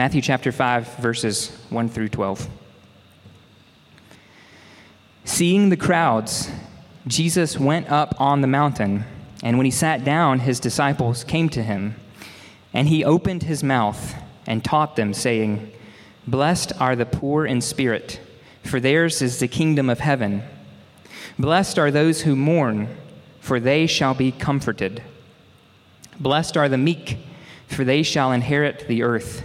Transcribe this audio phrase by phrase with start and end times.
[0.00, 2.48] Matthew chapter 5, verses 1 through 12.
[5.26, 6.50] Seeing the crowds,
[7.06, 9.04] Jesus went up on the mountain,
[9.42, 11.96] and when he sat down, his disciples came to him.
[12.72, 14.14] And he opened his mouth
[14.46, 15.70] and taught them, saying,
[16.26, 18.20] Blessed are the poor in spirit,
[18.64, 20.44] for theirs is the kingdom of heaven.
[21.38, 22.88] Blessed are those who mourn,
[23.38, 25.02] for they shall be comforted.
[26.18, 27.18] Blessed are the meek,
[27.68, 29.44] for they shall inherit the earth.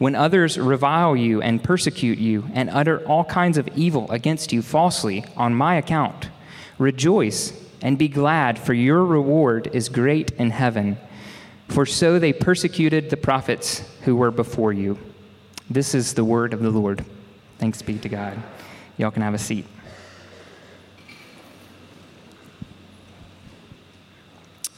[0.00, 4.62] when others revile you and persecute you and utter all kinds of evil against you
[4.62, 6.30] falsely on my account.
[6.78, 10.96] Rejoice and be glad, for your reward is great in heaven.
[11.68, 14.98] For so they persecuted the prophets who were before you.
[15.68, 17.04] This is the word of the Lord.
[17.58, 18.42] Thanks be to God.
[18.96, 19.66] Y'all can have a seat.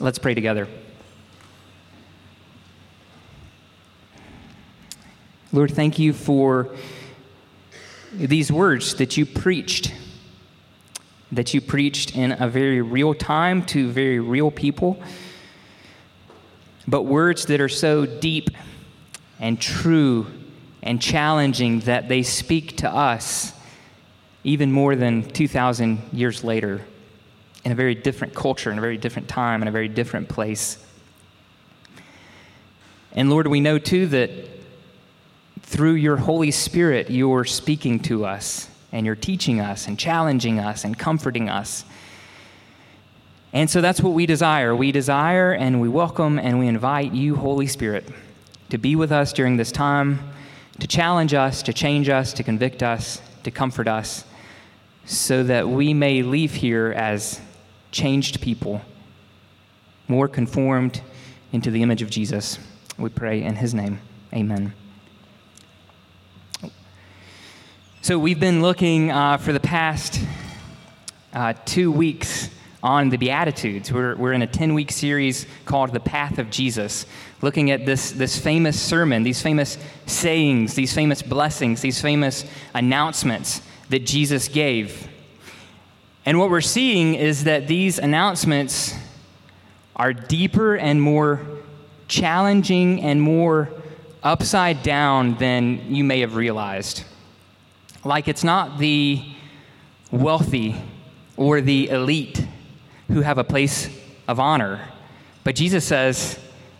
[0.00, 0.66] Let's pray together.
[5.54, 6.70] Lord, thank you for
[8.10, 9.92] these words that you preached,
[11.30, 15.02] that you preached in a very real time to very real people,
[16.88, 18.48] but words that are so deep
[19.40, 20.26] and true
[20.82, 23.52] and challenging that they speak to us
[24.44, 26.80] even more than 2,000 years later
[27.62, 30.82] in a very different culture, in a very different time, in a very different place.
[33.12, 34.30] And Lord, we know too that
[35.72, 40.84] through your Holy Spirit, you're speaking to us and you're teaching us and challenging us
[40.84, 41.86] and comforting us.
[43.54, 44.76] And so that's what we desire.
[44.76, 48.06] We desire and we welcome and we invite you, Holy Spirit,
[48.68, 50.18] to be with us during this time,
[50.78, 54.26] to challenge us, to change us, to convict us, to comfort us,
[55.06, 57.40] so that we may leave here as
[57.92, 58.82] changed people,
[60.06, 61.00] more conformed
[61.50, 62.58] into the image of Jesus.
[62.98, 64.00] We pray in his name.
[64.34, 64.74] Amen.
[68.04, 70.20] So, we've been looking uh, for the past
[71.32, 72.50] uh, two weeks
[72.82, 73.92] on the Beatitudes.
[73.92, 77.06] We're, we're in a 10 week series called The Path of Jesus,
[77.42, 83.62] looking at this, this famous sermon, these famous sayings, these famous blessings, these famous announcements
[83.90, 85.06] that Jesus gave.
[86.26, 88.96] And what we're seeing is that these announcements
[89.94, 91.40] are deeper and more
[92.08, 93.70] challenging and more
[94.24, 97.04] upside down than you may have realized.
[98.04, 99.22] Like it's not the
[100.10, 100.76] wealthy
[101.36, 102.44] or the elite
[103.08, 103.88] who have a place
[104.26, 104.88] of honor,
[105.44, 106.38] but Jesus says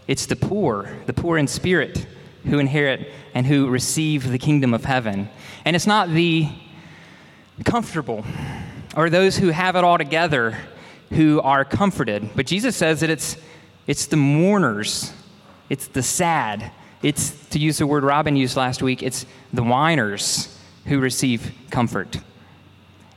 [0.09, 2.07] it's the poor, the poor in spirit,
[2.45, 5.29] who inherit and who receive the kingdom of heaven.
[5.65, 6.49] And it's not the
[7.65, 8.25] comfortable
[8.97, 10.59] or those who have it all together
[11.11, 12.31] who are comforted.
[12.35, 13.37] But Jesus says that it's,
[13.87, 15.13] it's the mourners,
[15.69, 16.73] it's the sad,
[17.03, 20.52] it's, to use the word Robin used last week, it's the whiners
[20.87, 22.19] who receive comfort.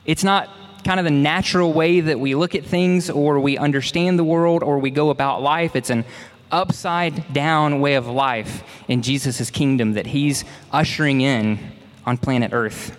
[0.05, 0.49] It's not
[0.83, 4.61] kind of the natural way that we look at things or we understand the world
[4.61, 5.75] or we go about life.
[5.75, 6.05] It's an
[6.51, 11.59] upside down way of life in Jesus' kingdom that he's ushering in
[12.05, 12.97] on planet Earth.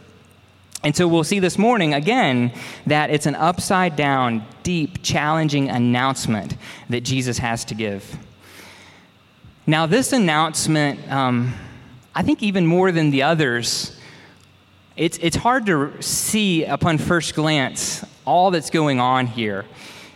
[0.82, 2.52] And so we'll see this morning again
[2.86, 6.56] that it's an upside down, deep, challenging announcement
[6.90, 8.18] that Jesus has to give.
[9.66, 11.54] Now, this announcement, um,
[12.14, 13.95] I think even more than the others,
[14.96, 19.64] it's, it's hard to see upon first glance all that's going on here.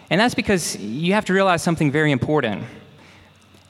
[0.08, 2.64] And that's because you have to realize something very important.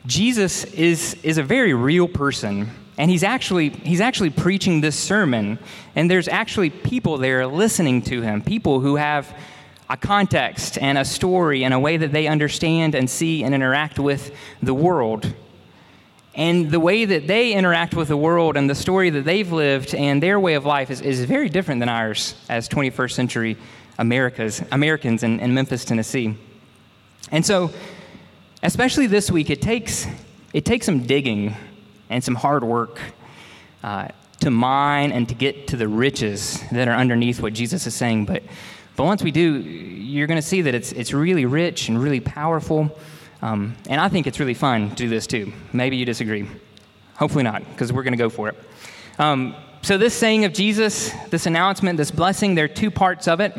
[0.06, 5.58] Jesus is, is a very real person and he's actually he's actually preaching this sermon
[5.96, 9.34] and there's actually people there listening to him people who have
[9.88, 13.98] a context and a story and a way that they understand and see and interact
[13.98, 15.32] with the world
[16.34, 19.94] and the way that they interact with the world and the story that they've lived
[19.94, 23.56] and their way of life is, is very different than ours as 21st century
[23.98, 26.36] Americas, Americans in, in Memphis, Tennessee.
[27.32, 27.70] And so,
[28.62, 30.06] especially this week, it takes,
[30.52, 31.54] it takes some digging
[32.08, 32.98] and some hard work
[33.82, 34.08] uh,
[34.40, 38.24] to mine and to get to the riches that are underneath what Jesus is saying.
[38.24, 38.42] But,
[38.96, 42.20] but once we do, you're going to see that it's, it's really rich and really
[42.20, 42.96] powerful.
[43.42, 45.52] Um, and I think it's really fun to do this too.
[45.72, 46.46] Maybe you disagree.
[47.16, 48.56] Hopefully not, because we're going to go for it.
[49.18, 53.40] Um, so, this saying of Jesus, this announcement, this blessing, there are two parts of
[53.40, 53.54] it.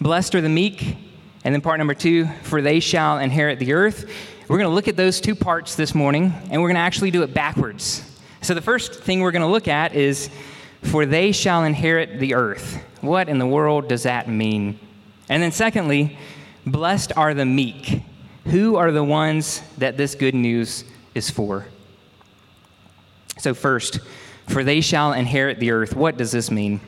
[0.00, 0.96] Blessed are the meek,
[1.44, 4.10] and then part number two, for they shall inherit the earth.
[4.48, 7.12] We're going to look at those two parts this morning, and we're going to actually
[7.12, 8.02] do it backwards.
[8.42, 10.30] So, the first thing we're going to look at is,
[10.82, 12.82] for they shall inherit the earth.
[13.00, 14.80] What in the world does that mean?
[15.28, 16.18] And then, secondly,
[16.66, 18.02] blessed are the meek.
[18.46, 20.84] Who are the ones that this good news
[21.14, 21.66] is for?
[23.38, 23.98] So, first,
[24.46, 25.96] for they shall inherit the earth.
[25.96, 26.80] What does this mean?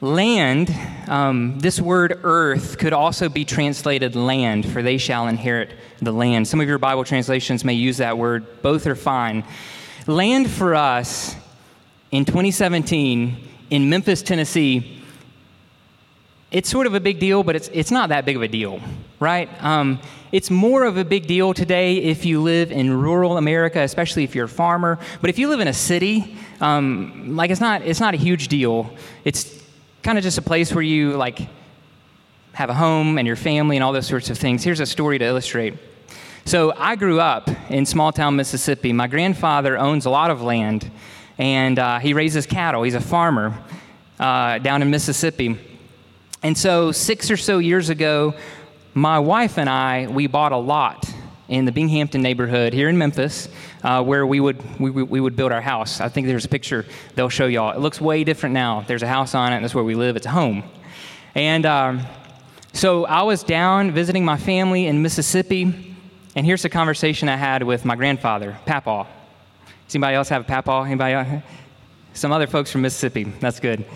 [0.00, 0.74] Land,
[1.08, 5.70] um, this word earth could also be translated land, for they shall inherit
[6.00, 6.48] the land.
[6.48, 9.44] Some of your Bible translations may use that word, both are fine.
[10.06, 11.36] Land for us
[12.10, 13.36] in 2017
[13.70, 15.03] in Memphis, Tennessee,
[16.54, 18.80] it's sort of a big deal, but it's, it's not that big of a deal,
[19.18, 19.50] right?
[19.60, 19.98] Um,
[20.30, 24.36] it's more of a big deal today if you live in rural America, especially if
[24.36, 25.00] you're a farmer.
[25.20, 28.46] But if you live in a city, um, like it's not, it's not a huge
[28.46, 28.88] deal.
[29.24, 29.52] It's
[30.04, 31.40] kind of just a place where you like
[32.52, 34.62] have a home and your family and all those sorts of things.
[34.62, 35.74] Here's a story to illustrate.
[36.44, 38.92] So I grew up in small town Mississippi.
[38.92, 40.88] My grandfather owns a lot of land,
[41.36, 42.84] and uh, he raises cattle.
[42.84, 43.58] He's a farmer
[44.20, 45.58] uh, down in Mississippi.
[46.44, 48.34] And so, six or so years ago,
[48.92, 51.10] my wife and I, we bought a lot
[51.48, 53.48] in the Binghampton neighborhood here in Memphis
[53.82, 56.02] uh, where we would, we, we would build our house.
[56.02, 57.72] I think there's a picture they'll show y'all.
[57.72, 58.84] It looks way different now.
[58.86, 60.16] There's a house on it, and that's where we live.
[60.16, 60.64] It's a home.
[61.34, 62.02] And um,
[62.74, 65.96] so I was down visiting my family in Mississippi,
[66.36, 69.06] and here's a conversation I had with my grandfather, Papaw.
[69.86, 70.84] Does anybody else have a Papa?
[70.86, 71.42] Anybody else?
[72.12, 73.24] Some other folks from Mississippi.
[73.40, 73.86] That's good.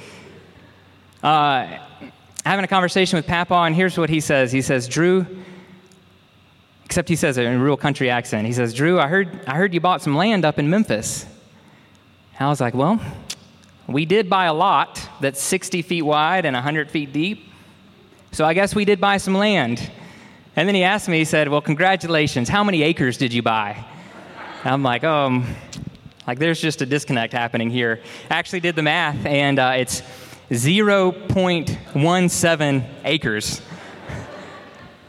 [1.22, 1.78] Uh,
[2.48, 4.50] having a conversation with Papa, and here's what he says.
[4.50, 5.26] He says, Drew,
[6.86, 8.46] except he says it in a real country accent.
[8.46, 11.26] He says, Drew, I heard, I heard you bought some land up in Memphis.
[12.40, 12.98] I was like, well,
[13.86, 17.50] we did buy a lot that's 60 feet wide and 100 feet deep.
[18.32, 19.90] So I guess we did buy some land.
[20.56, 22.48] And then he asked me, he said, well, congratulations.
[22.48, 23.84] How many acres did you buy?
[24.64, 25.54] And I'm like, um,
[26.26, 28.00] like there's just a disconnect happening here.
[28.30, 30.02] I actually did the math, and uh, it's
[30.50, 33.60] 0.17 acres.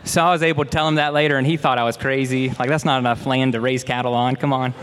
[0.03, 2.49] So I was able to tell him that later, and he thought I was crazy.
[2.49, 4.35] Like, that's not enough land to raise cattle on.
[4.35, 4.73] Come on.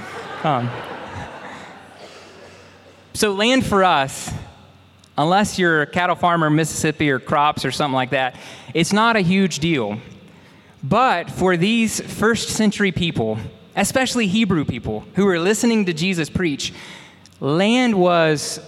[0.44, 0.70] Um,
[3.12, 4.32] so, land for us,
[5.18, 8.36] unless you're a cattle farmer in Mississippi or crops or something like that,
[8.72, 9.98] it's not a huge deal.
[10.82, 13.38] But for these first century people,
[13.74, 16.72] especially Hebrew people who were listening to Jesus preach,
[17.40, 18.60] land was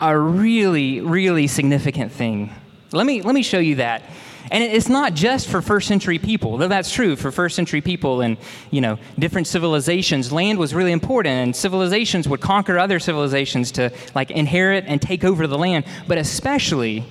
[0.00, 2.52] a really, really significant thing.
[2.92, 4.02] Let me, let me show you that.
[4.50, 8.20] And it's not just for first century people, though that's true for first century people
[8.20, 8.36] and,
[8.70, 10.32] you know, different civilizations.
[10.32, 15.24] Land was really important, and civilizations would conquer other civilizations to, like, inherit and take
[15.24, 15.84] over the land.
[16.06, 17.04] But especially,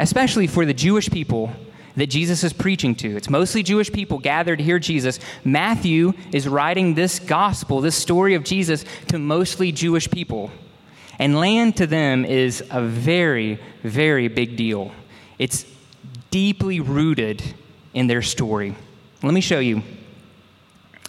[0.00, 1.52] especially for the Jewish people
[1.94, 3.16] that Jesus is preaching to.
[3.16, 5.20] It's mostly Jewish people gathered to hear Jesus.
[5.44, 10.50] Matthew is writing this gospel, this story of Jesus, to mostly Jewish people.
[11.18, 14.92] And land to them is a very, very big deal.
[15.38, 15.64] It's
[16.30, 17.42] deeply rooted
[17.94, 18.74] in their story.
[19.22, 19.82] Let me show you.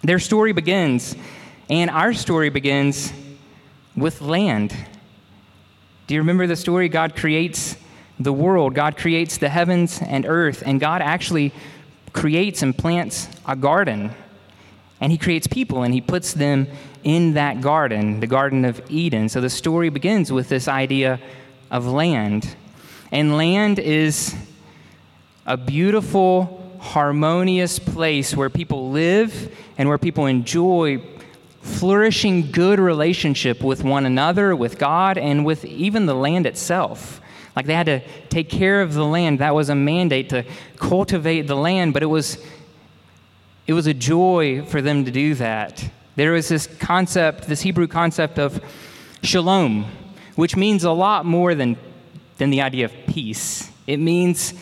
[0.04, 1.16] Their story begins,
[1.70, 3.12] and our story begins
[3.96, 4.76] with land.
[6.06, 6.88] Do you remember the story?
[6.88, 7.76] God creates
[8.20, 11.54] the world, God creates the heavens and earth, and God actually
[12.14, 14.12] creates and plants a garden.
[15.00, 16.68] And He creates people, and He puts them
[17.08, 19.30] in that garden, the Garden of Eden.
[19.30, 21.22] So the story begins with this idea
[21.72, 22.54] of land.
[23.14, 24.36] And land is
[25.46, 31.02] a beautiful, harmonious place where people live and where people enjoy
[31.62, 37.22] flourishing good relationship with one another, with God, and with even the land itself.
[37.56, 39.40] Like they had to take care of the land.
[39.40, 40.44] That was a mandate to
[40.76, 42.38] cultivate the land, but it was
[43.66, 45.90] it was a joy for them to do that.
[46.18, 48.60] There was this concept, this Hebrew concept of
[49.22, 49.86] shalom,
[50.36, 51.78] which means a lot more than,
[52.40, 53.70] than the idea of peace.
[53.86, 54.56] It means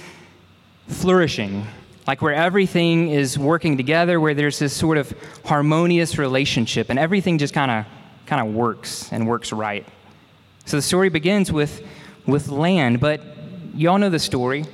[0.90, 1.66] flourishing,
[2.08, 5.14] like where everything is working together, where there's this sort of
[5.46, 7.86] harmonious relationship, and everything just kind of
[8.26, 9.88] kind of works and works right.
[10.66, 11.88] So the story begins with
[12.26, 13.22] with land, but
[13.74, 14.66] you all know the story.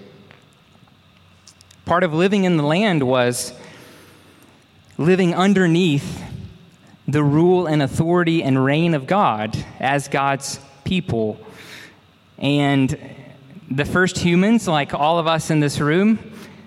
[1.86, 3.54] Part of living in the land was
[4.98, 6.24] living underneath
[7.08, 11.40] the rule and authority and reign of God as God's people.
[12.38, 12.98] And
[13.70, 16.20] the first humans, like all of us in this room,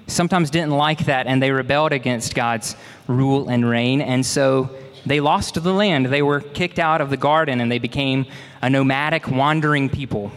[0.07, 2.77] sometimes didn't like that and they rebelled against God's
[3.07, 4.01] rule and reign.
[4.01, 4.71] And so
[5.07, 6.07] they lost the land.
[6.07, 8.27] They were kicked out of the garden and they became
[8.63, 10.33] a nomadic, wandering people.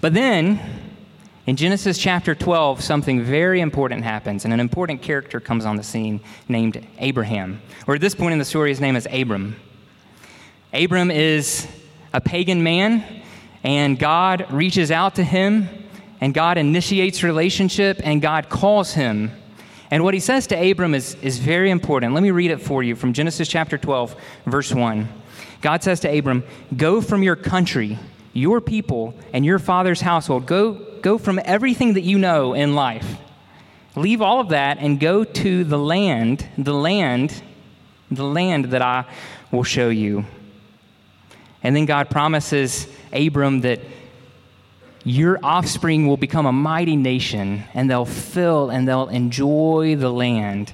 [0.00, 0.60] But then,
[1.46, 5.82] in Genesis chapter 12, something very important happens, and an important character comes on the
[5.82, 7.62] scene named Abraham.
[7.86, 9.56] Or at this point in the story, his name is Abram.
[10.72, 11.66] Abram is
[12.12, 13.22] a pagan man,
[13.64, 15.68] and God reaches out to him,
[16.20, 19.32] and God initiates relationship, and God calls him.
[19.90, 22.14] And what he says to Abram is, is very important.
[22.14, 24.14] Let me read it for you from Genesis chapter 12,
[24.46, 25.08] verse 1.
[25.62, 26.44] God says to Abram,
[26.76, 27.98] Go from your country,
[28.32, 30.46] your people, and your father's household.
[30.46, 33.16] Go, go from everything that you know in life.
[33.96, 37.42] Leave all of that and go to the land, the land,
[38.10, 39.04] the land that I
[39.50, 40.24] will show you.
[41.62, 43.80] And then God promises Abram that
[45.04, 50.72] your offspring will become a mighty nation and they'll fill and they'll enjoy the land.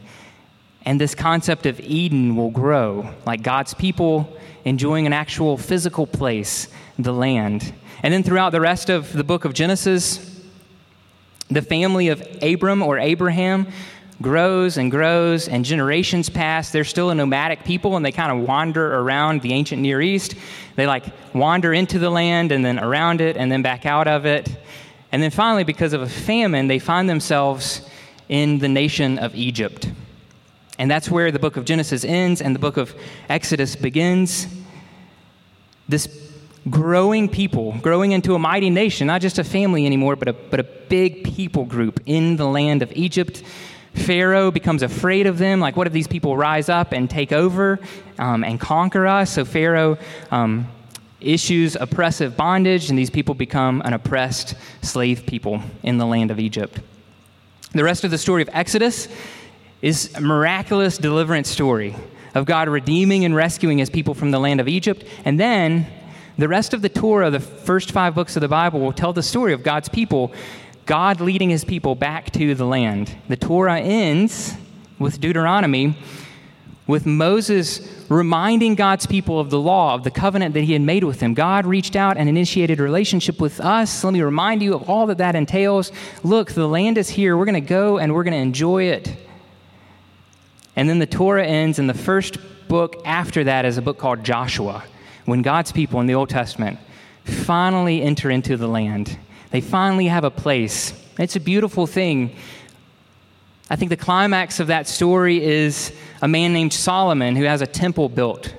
[0.87, 6.69] And this concept of Eden will grow, like God's people enjoying an actual physical place,
[6.97, 7.75] the land.
[8.03, 10.41] And then throughout the rest of the book of Genesis,
[11.49, 13.67] the family of Abram or Abraham
[14.23, 16.71] grows and grows, and generations pass.
[16.71, 20.37] They're still a nomadic people, and they kind of wander around the ancient Near East.
[20.77, 24.25] They like wander into the land and then around it and then back out of
[24.25, 24.57] it.
[25.13, 27.89] And then finally, because of a famine, they find themselves
[28.29, 29.91] in the nation of Egypt.
[30.79, 32.95] And that's where the book of Genesis ends and the book of
[33.29, 34.47] Exodus begins.
[35.89, 36.09] This
[36.69, 40.61] growing people, growing into a mighty nation, not just a family anymore, but a, but
[40.61, 43.43] a big people group in the land of Egypt.
[43.95, 45.61] Pharaoh becomes afraid of them.
[45.61, 47.79] Like, what if these people rise up and take over
[48.19, 49.33] um, and conquer us?
[49.33, 49.97] So, Pharaoh
[50.31, 50.69] um,
[51.21, 56.39] issues oppressive bondage, and these people become an oppressed slave people in the land of
[56.39, 56.81] Egypt.
[57.73, 59.09] The rest of the story of Exodus
[59.83, 61.95] is a miraculous deliverance story
[62.35, 65.05] of God redeeming and rescuing his people from the land of Egypt.
[65.25, 65.87] And then
[66.39, 69.23] the rest of the Torah, the first five books of the Bible, will tell the
[69.23, 70.33] story of God's people
[70.85, 73.17] God leading his people back to the land.
[73.29, 74.55] The Torah ends
[75.01, 75.97] with Deuteronomy,
[76.87, 81.03] with Moses reminding God's people of the law, of the covenant that he had made
[81.03, 81.35] with them.
[81.35, 84.05] God reached out and initiated a relationship with us.
[84.05, 85.91] Let me remind you of all that that entails.
[86.23, 87.37] Look, the land is here.
[87.37, 89.26] We're going to go and we're going to enjoy it.
[90.77, 92.37] And then the Torah ends, and the first
[92.69, 94.85] book after that is a book called Joshua,
[95.25, 96.79] when God's people in the Old Testament
[97.25, 99.19] finally enter into the land.
[99.51, 100.93] They finally have a place.
[101.19, 102.37] It's a beautiful thing.
[103.71, 105.93] I think the climax of that story is
[106.23, 108.55] a man named Solomon who has a temple built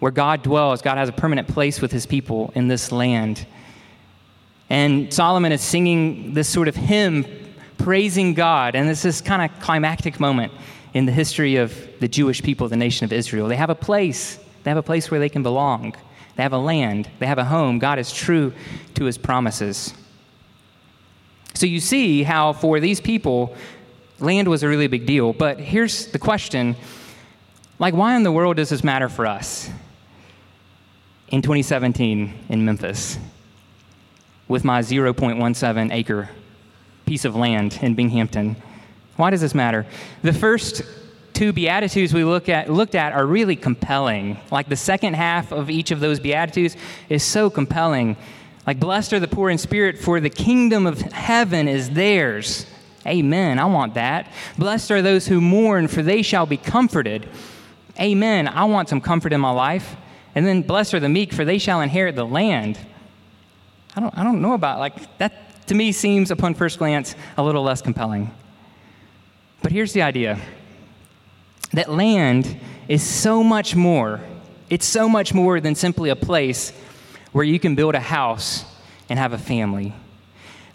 [0.00, 0.82] where God dwells.
[0.82, 3.46] God has a permanent place with his people in this land.
[4.70, 7.26] And Solomon is singing this sort of hymn
[7.78, 8.74] praising God.
[8.74, 10.52] And this is kind of climactic moment
[10.94, 13.48] in the history of the Jewish people, the nation of Israel.
[13.48, 14.38] They have a place.
[14.62, 15.94] They have a place where they can belong.
[16.36, 17.10] They have a land.
[17.18, 17.80] They have a home.
[17.80, 18.52] God is true
[18.94, 19.92] to his promises.
[21.52, 23.54] So you see how for these people,
[24.20, 25.32] land was a really big deal.
[25.32, 26.76] But here's the question
[27.80, 29.68] like, why in the world does this matter for us
[31.28, 33.18] in 2017 in Memphis
[34.46, 36.30] with my 0.17 acre
[37.04, 38.56] piece of land in Binghampton?
[39.16, 39.86] Why does this matter?
[40.22, 40.82] The first
[41.32, 44.38] two beatitudes we look at, looked at are really compelling.
[44.50, 46.76] Like the second half of each of those beatitudes
[47.08, 48.16] is so compelling.
[48.66, 52.66] Like, blessed are the poor in spirit, for the kingdom of heaven is theirs.
[53.06, 53.58] Amen.
[53.58, 54.32] I want that.
[54.56, 57.28] Blessed are those who mourn, for they shall be comforted.
[58.00, 58.48] Amen.
[58.48, 59.96] I want some comfort in my life.
[60.34, 62.78] And then blessed are the meek, for they shall inherit the land.
[63.94, 67.42] I don't, I don't know about like that to me seems upon first glance a
[67.42, 68.30] little less compelling.
[69.64, 70.38] But here's the idea
[71.72, 74.20] that land is so much more.
[74.68, 76.70] It's so much more than simply a place
[77.32, 78.66] where you can build a house
[79.08, 79.94] and have a family.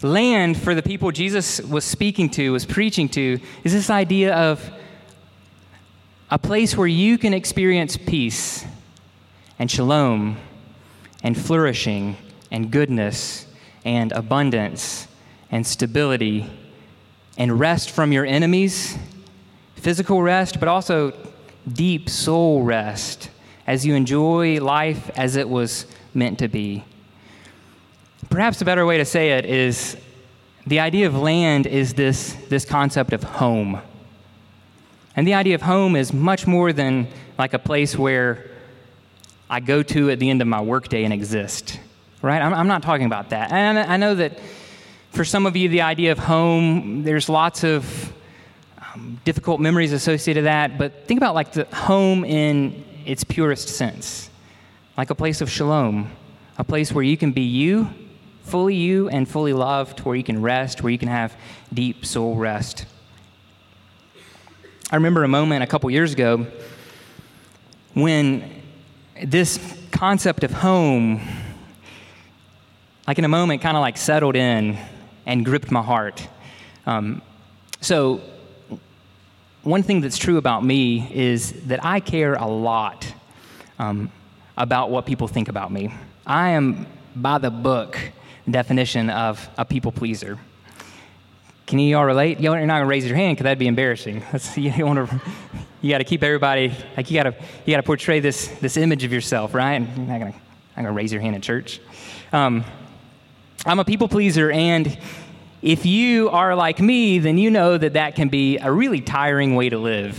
[0.02, 4.68] Land, for the people Jesus was speaking to, was preaching to, is this idea of
[6.28, 8.66] a place where you can experience peace
[9.60, 10.36] and shalom
[11.22, 12.16] and flourishing
[12.50, 13.46] and goodness
[13.84, 15.06] and abundance
[15.48, 16.50] and stability
[17.36, 18.98] and rest from your enemies,
[19.76, 21.12] physical rest, but also
[21.72, 23.30] deep soul rest
[23.66, 26.84] as you enjoy life as it was meant to be.
[28.28, 29.96] Perhaps a better way to say it is
[30.66, 33.80] the idea of land is this, this concept of home.
[35.16, 37.08] And the idea of home is much more than
[37.38, 38.50] like a place where
[39.48, 41.80] I go to at the end of my workday and exist,
[42.22, 42.40] right?
[42.40, 43.50] I'm, I'm not talking about that.
[43.50, 44.38] And I know that
[45.10, 48.12] for some of you, the idea of home, there's lots of
[48.94, 53.68] um, difficult memories associated with that, but think about like the home in its purest
[53.68, 54.30] sense,
[54.96, 56.10] like a place of shalom,
[56.58, 57.88] a place where you can be you,
[58.42, 61.36] fully you and fully loved, where you can rest, where you can have
[61.74, 62.86] deep soul rest.
[64.92, 66.46] I remember a moment a couple years ago
[67.94, 68.62] when
[69.24, 69.58] this
[69.90, 71.20] concept of home,
[73.08, 74.78] like in a moment, kind of like settled in
[75.26, 76.26] and gripped my heart.
[76.86, 77.22] Um,
[77.80, 78.20] so,
[79.62, 83.12] one thing that's true about me is that I care a lot
[83.78, 84.10] um,
[84.56, 85.92] about what people think about me.
[86.26, 87.98] I am, by the book,
[88.48, 90.38] definition of a people pleaser.
[91.66, 92.40] Can you all relate?
[92.40, 94.22] You're not gonna raise your hand because that'd be embarrassing.
[94.32, 95.20] That's, you want to,
[95.80, 97.34] you got to keep everybody like you got to
[97.64, 99.80] you got to portray this this image of yourself, right?
[99.80, 101.80] You're not gonna not gonna raise your hand in church.
[102.32, 102.64] Um,
[103.66, 104.96] I'm a people pleaser, and
[105.60, 109.54] if you are like me, then you know that that can be a really tiring
[109.54, 110.18] way to live,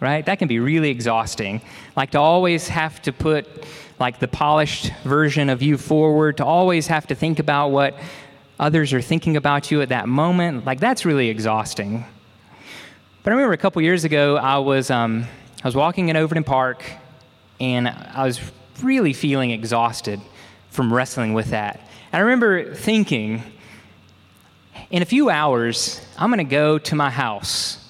[0.00, 0.26] right?
[0.26, 1.60] That can be really exhausting.
[1.94, 3.46] Like to always have to put
[4.00, 7.94] like the polished version of you forward, to always have to think about what
[8.58, 10.64] others are thinking about you at that moment.
[10.64, 12.04] Like that's really exhausting.
[13.22, 15.26] But I remember a couple years ago, I was um,
[15.62, 16.82] I was walking in Overton Park,
[17.60, 18.40] and I was
[18.82, 20.20] really feeling exhausted
[20.70, 21.80] from wrestling with that.
[22.14, 23.42] I remember thinking
[24.88, 27.84] in a few hours, I'm going to go to my house.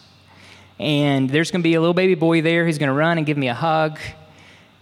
[0.79, 3.27] And there's going to be a little baby boy there who's going to run and
[3.27, 3.99] give me a hug.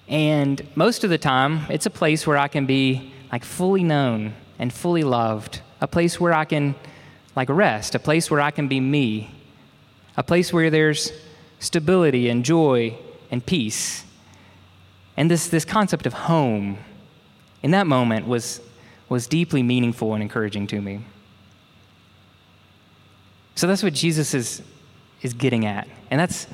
[0.07, 4.35] And most of the time, it's a place where I can be like fully known
[4.61, 6.77] and fully loved, a place where I can
[7.35, 9.29] like rest, a place where I can be me,
[10.17, 11.11] a place where there's
[11.59, 12.97] stability and joy
[13.29, 14.05] and peace.
[15.17, 16.79] And this, this concept of home
[17.61, 18.61] in that moment was,
[19.13, 21.03] was deeply meaningful and encouraging to me.
[23.55, 24.63] So that's what Jesus is,
[25.21, 25.87] is getting at.
[26.11, 26.47] And that's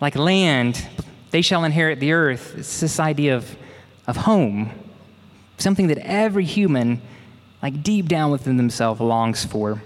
[0.00, 0.88] like land,
[1.30, 2.54] they shall inherit the earth.
[2.56, 3.54] It's this idea of,
[4.06, 4.70] of home,
[5.58, 7.02] something that every human,
[7.62, 9.82] like deep down within themselves, longs for.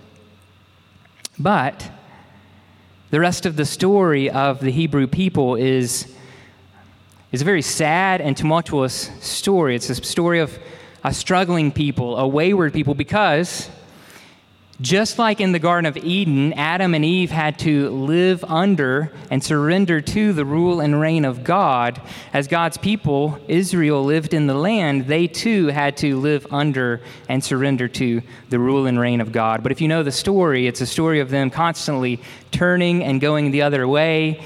[1.36, 1.90] But
[3.10, 6.14] the rest of the story of the Hebrew people is,
[7.32, 9.74] is a very sad and tumultuous story.
[9.74, 10.56] It's a story of
[11.04, 13.70] a struggling people, a wayward people, because
[14.80, 19.42] just like in the Garden of Eden, Adam and Eve had to live under and
[19.42, 22.00] surrender to the rule and reign of God.
[22.32, 27.44] As God's people, Israel, lived in the land, they too had to live under and
[27.44, 29.62] surrender to the rule and reign of God.
[29.62, 33.52] But if you know the story, it's a story of them constantly turning and going
[33.52, 34.42] the other way,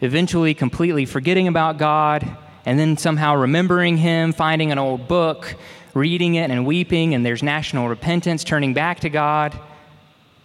[0.00, 2.24] eventually completely forgetting about God,
[2.64, 5.56] and then somehow remembering Him, finding an old book
[5.94, 9.58] reading it and weeping, and there's national repentance, turning back to God,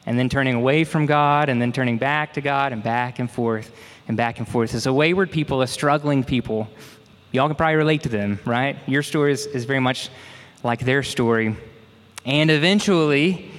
[0.05, 3.29] and then turning away from God, and then turning back to God, and back and
[3.29, 3.71] forth
[4.09, 4.73] and back and forth.
[4.73, 6.67] It's a wayward people, a struggling people.
[7.31, 8.75] Y'all can probably relate to them, right?
[8.87, 10.09] Your story is, is very much
[10.63, 11.55] like their story.
[12.25, 13.51] And eventually,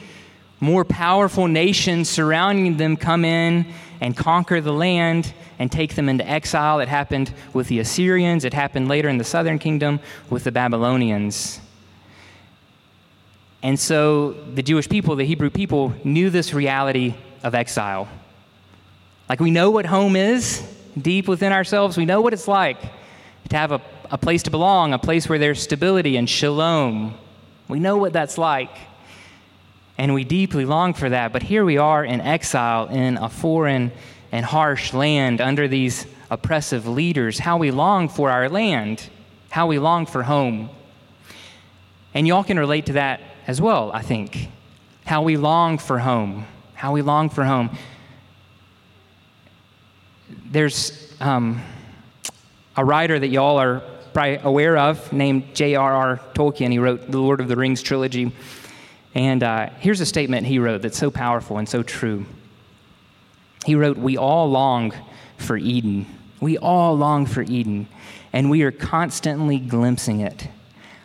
[0.59, 3.65] more powerful nations surrounding them come in
[4.01, 6.81] and conquer the land and take them into exile.
[6.81, 10.01] It happened with the Assyrians, it happened later in the southern kingdom
[10.31, 11.61] with the Babylonians.
[13.63, 18.09] And so the Jewish people, the Hebrew people, knew this reality of exile.
[19.29, 20.67] Like we know what home is
[21.01, 22.81] deep within ourselves, we know what it's like
[23.49, 27.15] to have a, a place to belong, a place where there's stability and shalom.
[27.69, 28.77] We know what that's like.
[29.99, 31.33] And we deeply long for that.
[31.33, 33.93] But here we are in exile in a foreign
[34.33, 37.39] and harsh land under these oppressive leaders.
[37.39, 39.09] How we long for our land,
[39.51, 40.71] how we long for home.
[42.15, 44.49] And y'all can relate to that as well, I think.
[45.05, 46.47] How we long for home.
[46.75, 47.77] How we long for home.
[50.47, 51.63] There's um,
[52.77, 56.21] a writer that y'all are probably aware of named J.R.R.
[56.35, 56.71] Tolkien.
[56.71, 58.33] He wrote the Lord of the Rings trilogy.
[59.15, 62.27] And uh, here's a statement he wrote that's so powerful and so true.
[63.67, 64.95] He wrote, We all long
[65.37, 66.07] for Eden.
[66.41, 67.87] We all long for Eden,
[68.33, 70.49] and we are constantly glimpsing it.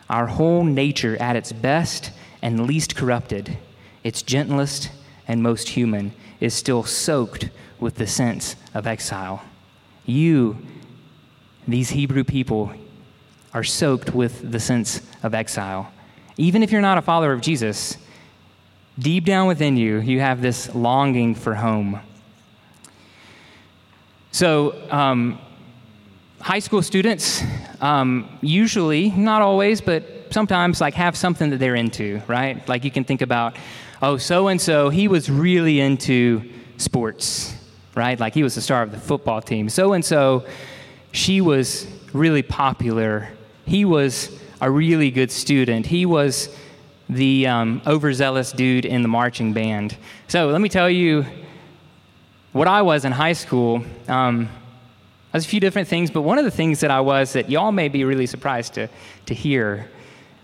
[0.08, 2.10] Our whole nature at its best
[2.46, 3.58] and least corrupted,
[4.04, 4.88] its gentlest
[5.26, 9.42] and most human, is still soaked with the sense of exile.
[10.04, 10.56] You,
[11.66, 12.72] these Hebrew people,
[13.52, 15.92] are soaked with the sense of exile.
[16.36, 17.96] Even if you're not a follower of Jesus,
[18.96, 21.98] deep down within you, you have this longing for home.
[24.30, 25.40] So, um,
[26.40, 27.42] high school students
[27.80, 32.66] um, usually, not always, but sometimes like have something that they're into, right?
[32.68, 33.56] Like you can think about,
[34.02, 36.42] oh, so and so, he was really into
[36.76, 37.54] sports,
[37.94, 38.18] right?
[38.18, 39.68] Like he was the star of the football team.
[39.68, 40.44] So and so,
[41.12, 43.28] she was really popular.
[43.64, 45.86] He was a really good student.
[45.86, 46.54] He was
[47.08, 49.96] the um, overzealous dude in the marching band.
[50.28, 51.24] So let me tell you
[52.52, 53.84] what I was in high school.
[54.08, 54.48] Um,
[55.32, 57.50] I was a few different things, but one of the things that I was that
[57.50, 58.88] y'all may be really surprised to,
[59.26, 59.90] to hear.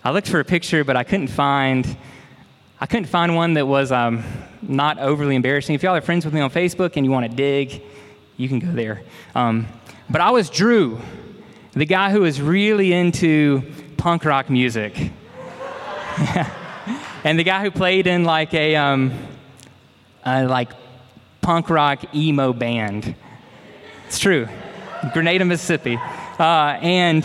[0.05, 1.97] I looked for a picture, but I couldn't find.
[2.81, 4.25] I couldn't find one that was um,
[4.61, 5.77] not overly embarrassing.
[5.77, 7.81] If y'all are friends with me on Facebook and you want to dig,
[8.37, 9.03] you can go there.
[9.37, 9.69] Um,
[10.11, 11.01] but I was Drew,
[11.75, 13.63] the guy who was really into
[13.97, 14.97] punk rock music.
[17.23, 19.13] and the guy who played in like a um,
[20.27, 20.73] like
[21.41, 23.15] punk rock emo band.
[24.09, 24.49] It's true.
[25.13, 25.97] Grenada, Mississippi.
[26.41, 27.25] Uh, and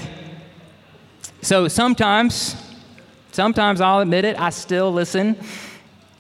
[1.42, 2.56] so sometimes,
[3.38, 5.38] sometimes I'll admit it, I still listen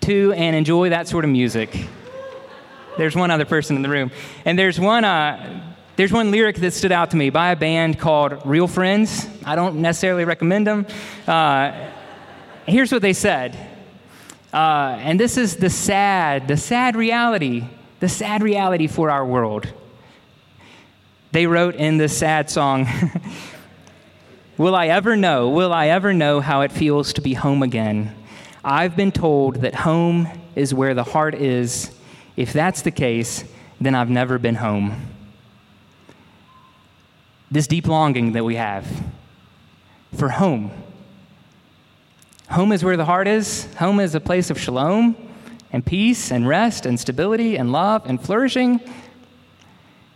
[0.01, 1.87] to and enjoy that sort of music.
[2.95, 4.11] There's one other person in the room.
[4.45, 5.63] And there's one, uh,
[5.95, 9.27] there's one lyric that stood out to me by a band called Real Friends.
[9.43, 10.85] I don't necessarily recommend them.
[11.25, 11.89] Uh,
[12.67, 13.57] here's what they said.
[14.53, 17.63] Uh, and this is the sad, the sad reality,
[17.99, 19.67] the sad reality for our world.
[21.31, 22.87] They wrote in this sad song
[24.57, 28.15] Will I ever know, will I ever know how it feels to be home again?
[28.63, 31.95] I've been told that home is where the heart is.
[32.35, 33.43] If that's the case,
[33.79, 35.13] then I've never been home
[37.49, 38.85] this deep longing that we have
[40.15, 40.71] for home.
[42.49, 43.73] Home is where the heart is.
[43.75, 45.15] Home is a place of shalom
[45.71, 48.79] and peace and rest and stability and love and flourishing.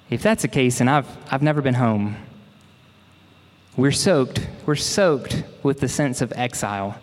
[0.10, 2.18] If that's the case, and I've, I've never been home,
[3.78, 4.48] we're soaked.
[4.66, 7.00] We're soaked with the sense of exile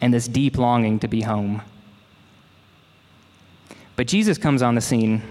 [0.00, 1.62] and this deep longing to be home.
[3.96, 5.22] But Jesus comes on the scene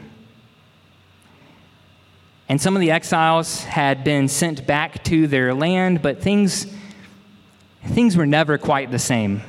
[2.49, 6.65] and some of the exiles had been sent back to their land, but things,
[7.85, 9.43] things were never quite the same.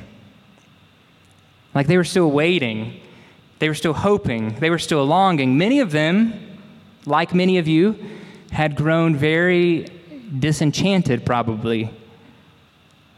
[1.73, 3.01] Like they were still waiting,
[3.57, 5.57] they were still hoping, they were still longing.
[5.57, 6.59] Many of them,
[7.07, 7.97] like many of you,
[8.51, 9.87] had grown very
[10.39, 11.91] disenchanted, probably,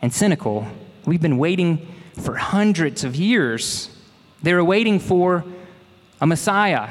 [0.02, 0.68] and cynical.
[1.06, 1.88] We've been waiting
[2.22, 3.90] for hundreds of years.
[4.42, 5.44] They were waiting for
[6.22, 6.90] a Messiah,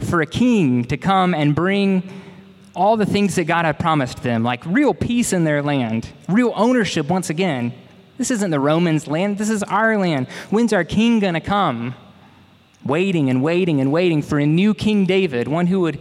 [0.00, 2.08] for a king to come and bring
[2.74, 6.52] all the things that God had promised them, like real peace in their land, real
[6.54, 7.72] ownership once again.
[8.18, 10.28] This isn't the Romans' land, this is our land.
[10.50, 11.94] When's our king going to come?
[12.84, 15.98] Waiting and waiting and waiting for a new King David, one who would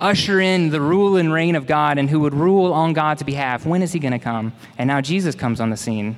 [0.00, 3.66] usher in the rule and reign of God and who would rule on God's behalf.
[3.66, 4.52] When is he going to come?
[4.78, 6.16] And now Jesus comes on the scene.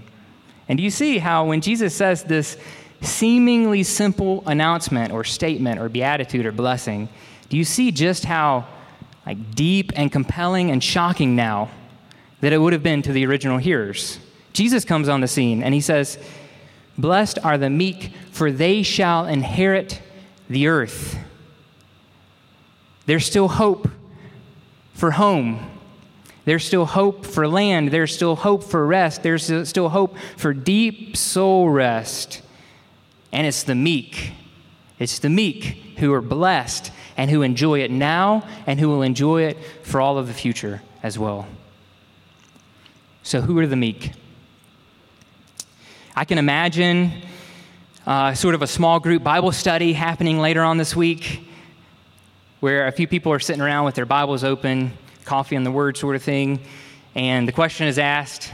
[0.68, 2.56] And do you see how when Jesus says this
[3.00, 7.08] seemingly simple announcement or statement or beatitude or blessing,
[7.48, 8.66] do you see just how
[9.26, 11.70] like deep and compelling and shocking now
[12.40, 14.18] that it would have been to the original hearers.
[14.52, 16.18] Jesus comes on the scene and he says,
[16.98, 20.02] Blessed are the meek, for they shall inherit
[20.50, 21.16] the earth.
[23.06, 23.88] There's still hope
[24.94, 25.70] for home.
[26.44, 27.88] There's still hope for land.
[27.88, 29.22] There's still hope for rest.
[29.22, 32.42] There's still hope for deep soul rest.
[33.32, 34.32] And it's the meek.
[34.98, 39.42] It's the meek who are blessed and who enjoy it now and who will enjoy
[39.42, 41.46] it for all of the future as well.
[43.24, 44.12] So, who are the meek?
[46.14, 47.12] I can imagine
[48.06, 51.48] uh, sort of a small group Bible study happening later on this week
[52.62, 55.96] where a few people are sitting around with their Bibles open, coffee and the word
[55.96, 56.60] sort of thing,
[57.16, 58.52] and the question is asked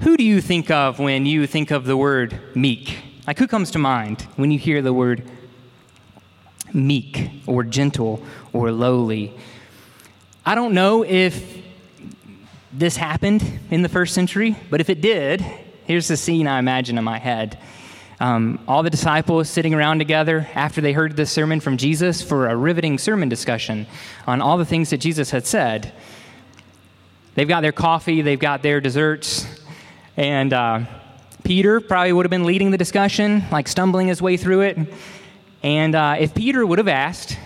[0.00, 2.98] Who do you think of when you think of the word meek?
[3.26, 5.26] Like, who comes to mind when you hear the word
[6.74, 9.32] meek or gentle or lowly.
[10.44, 11.62] I don't know if
[12.74, 15.40] this happened in the first century, but if it did,
[15.86, 17.58] here's the scene I imagine in my head.
[18.22, 22.48] Um, all the disciples sitting around together after they heard this sermon from Jesus for
[22.48, 23.84] a riveting sermon discussion
[24.28, 25.92] on all the things that Jesus had said.
[27.34, 29.44] They've got their coffee, they've got their desserts,
[30.16, 30.82] and uh,
[31.42, 34.78] Peter probably would have been leading the discussion, like stumbling his way through it.
[35.64, 37.36] And uh, if Peter would have asked,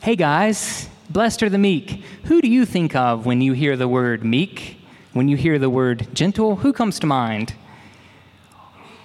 [0.00, 3.86] Hey guys, blessed are the meek, who do you think of when you hear the
[3.86, 4.80] word meek?
[5.12, 7.54] When you hear the word gentle, who comes to mind?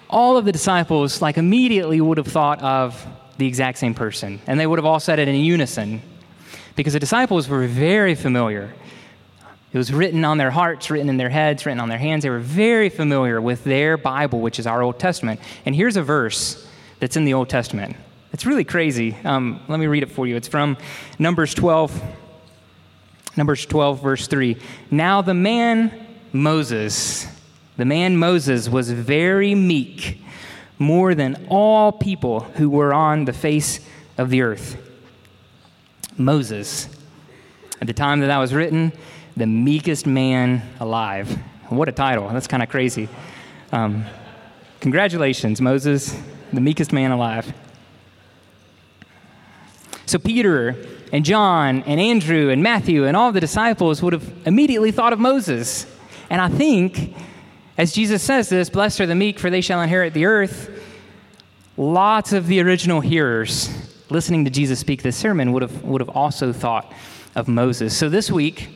[0.09, 3.05] All of the disciples, like, immediately would have thought of
[3.37, 6.01] the exact same person, and they would have all said it in unison
[6.75, 8.73] because the disciples were very familiar.
[9.73, 12.23] It was written on their hearts, written in their heads, written on their hands.
[12.23, 15.39] They were very familiar with their Bible, which is our Old Testament.
[15.65, 16.65] And here's a verse
[16.99, 17.95] that's in the Old Testament
[18.31, 19.17] It's really crazy.
[19.25, 20.35] Um, let me read it for you.
[20.35, 20.77] It's from
[21.19, 22.01] Numbers 12,
[23.35, 24.57] Numbers 12, verse 3.
[24.91, 25.91] Now the man
[26.31, 27.27] Moses,
[27.77, 30.21] the man Moses was very meek,
[30.77, 33.79] more than all people who were on the face
[34.17, 34.77] of the earth.
[36.17, 36.87] Moses,
[37.81, 38.93] at the time that that was written,
[39.35, 41.29] the meekest man alive.
[41.69, 42.29] What a title.
[42.29, 43.09] That's kind of crazy.
[43.71, 44.05] Um,
[44.79, 46.17] congratulations, Moses,
[46.53, 47.53] the meekest man alive.
[50.05, 50.75] So Peter
[51.11, 55.19] and John and Andrew and Matthew and all the disciples would have immediately thought of
[55.19, 55.85] Moses.
[56.29, 57.15] And I think,
[57.77, 60.69] as Jesus says this, blessed are the meek, for they shall inherit the earth,
[61.77, 63.69] lots of the original hearers
[64.09, 66.93] listening to Jesus speak this sermon would have, would have also thought
[67.35, 67.97] of Moses.
[67.97, 68.69] So this week,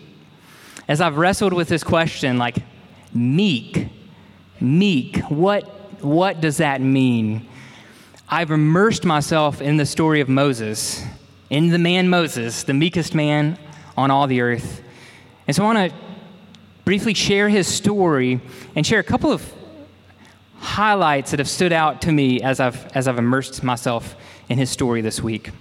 [0.88, 2.58] as I've wrestled with this question, like
[3.14, 3.88] meek,
[4.60, 5.64] meek, what,
[6.04, 7.48] what does that mean?
[8.28, 11.06] I've immersed myself in the story of Moses
[11.50, 13.58] in the man Moses, the meekest man
[13.98, 14.84] on all the earth.
[15.48, 15.98] And so I want to
[16.90, 18.42] briefly share his story
[18.76, 19.54] and share a couple of
[20.58, 24.16] highlights that have stood out to me as I've, as I've immersed myself
[24.50, 25.52] in his story this week.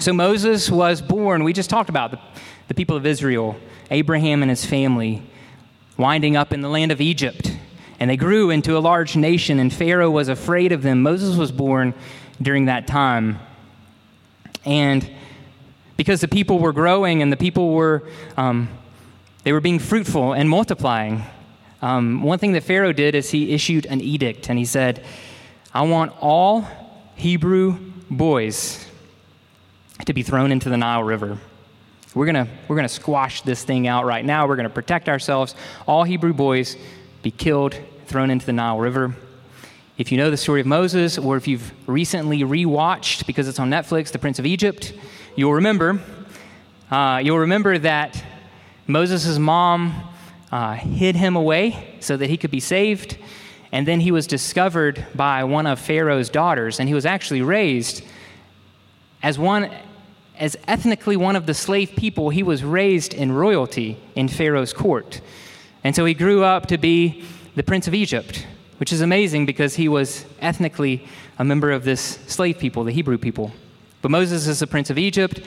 [0.00, 2.18] So Moses was born, we just talked about the,
[2.66, 3.54] the people of Israel,
[3.92, 5.22] Abraham and his family,
[5.96, 7.56] winding up in the land of Egypt.
[8.00, 11.02] And they grew into a large nation, and Pharaoh was afraid of them.
[11.02, 11.94] Moses was born
[12.42, 13.38] during that time.
[14.64, 15.08] And
[15.96, 18.02] because the people were growing and the people were,
[18.36, 18.68] um,
[19.44, 21.22] they were being fruitful and multiplying,
[21.80, 25.04] um, one thing that Pharaoh did is he issued an edict and he said,
[25.74, 26.66] I want all
[27.16, 27.78] Hebrew
[28.10, 28.86] boys
[30.06, 31.38] to be thrown into the Nile River.
[32.14, 34.46] We're going we're to squash this thing out right now.
[34.46, 35.54] We're going to protect ourselves.
[35.86, 36.76] All Hebrew boys
[37.22, 37.74] be killed,
[38.06, 39.16] thrown into the Nile River.
[39.96, 43.70] If you know the story of Moses, or if you've recently rewatched, because it's on
[43.70, 44.92] Netflix, The Prince of Egypt,
[45.36, 46.00] you'll remember.
[46.90, 48.22] Uh, you'll remember that
[48.86, 49.94] Moses' mom
[50.50, 53.16] uh, hid him away so that he could be saved.
[53.70, 58.04] And then he was discovered by one of Pharaoh's daughters, and he was actually raised
[59.22, 59.70] as one,
[60.38, 62.28] as ethnically one of the slave people.
[62.28, 65.20] He was raised in royalty in Pharaoh's court.
[65.84, 68.46] And so he grew up to be the Prince of Egypt
[68.82, 71.06] which is amazing because he was ethnically
[71.38, 73.52] a member of this slave people, the Hebrew people.
[74.00, 75.40] But Moses is the prince of Egypt.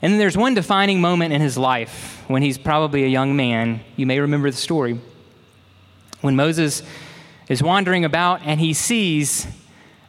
[0.00, 3.80] And then there's one defining moment in his life when he's probably a young man.
[3.96, 5.00] You may remember the story.
[6.20, 6.82] When Moses
[7.48, 9.46] is wandering about and he sees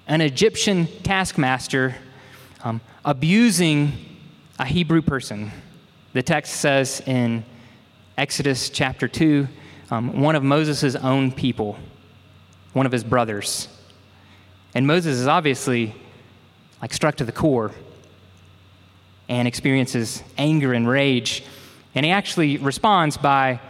[0.08, 1.96] an Egyptian taskmaster
[2.64, 3.94] um, abusing
[4.60, 5.52] a Hebrew person.
[6.14, 7.44] The text says in
[8.18, 9.48] Exodus chapter 2,
[9.92, 11.78] um, one of Moses' own people
[12.74, 13.68] one of his brothers.
[14.74, 15.96] And Moses is obviously
[16.82, 17.72] like struck to the core
[19.30, 21.44] and experiences anger and rage.
[21.96, 23.62] And he actually responds by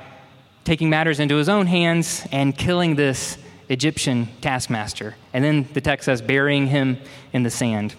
[0.64, 3.38] taking matters into his own hands and killing this
[3.70, 5.16] Egyptian taskmaster.
[5.34, 6.98] And then the text says, burying him
[7.34, 7.94] in the sand.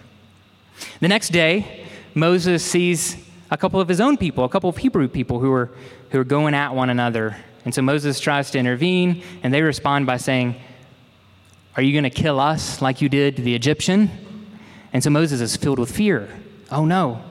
[1.01, 3.17] The next day, Moses sees
[3.51, 5.71] a couple of his own people, a couple of Hebrew people who are,
[6.11, 7.37] who are going at one another.
[7.65, 10.57] And so Moses tries to intervene, and they respond by saying,
[11.77, 14.11] are you going to kill us like you did the Egyptian?
[14.93, 16.29] And so Moses is filled with fear.
[16.71, 17.23] Oh no,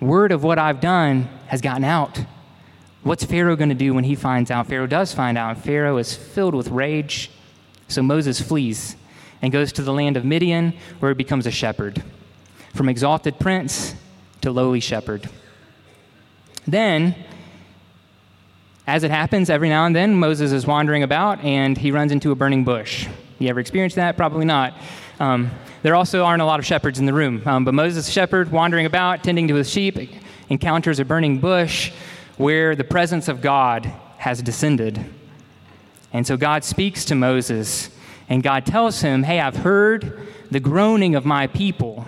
[0.00, 2.20] word of what I've done has gotten out.
[3.02, 4.66] What's Pharaoh going to do when he finds out?
[4.66, 5.56] Pharaoh does find out.
[5.56, 7.30] and Pharaoh is filled with rage.
[7.88, 8.96] So Moses flees
[9.42, 12.02] and goes to the land of Midian, where he becomes a shepherd.
[12.74, 13.94] From exalted prince
[14.42, 15.28] to lowly shepherd.
[16.66, 17.14] Then,
[18.86, 22.32] as it happens, every now and then, Moses is wandering about and he runs into
[22.32, 23.08] a burning bush.
[23.38, 24.16] You ever experienced that?
[24.16, 24.74] Probably not.
[25.20, 25.50] Um,
[25.82, 28.86] there also aren't a lot of shepherds in the room, um, but Moses, shepherd, wandering
[28.86, 29.98] about, tending to his sheep,
[30.48, 31.92] encounters a burning bush
[32.38, 33.84] where the presence of God
[34.16, 34.98] has descended.
[36.14, 37.90] And so God speaks to Moses,
[38.30, 42.06] and God tells him, Hey, I've heard the groaning of my people.